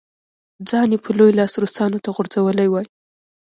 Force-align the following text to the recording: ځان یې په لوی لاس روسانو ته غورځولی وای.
ځان 0.69 0.87
یې 0.93 0.99
په 1.05 1.09
لوی 1.17 1.31
لاس 1.39 1.53
روسانو 1.61 2.03
ته 2.03 2.09
غورځولی 2.15 2.67
وای. 2.69 2.85